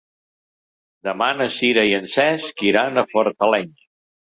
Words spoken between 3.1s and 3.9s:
Fortaleny.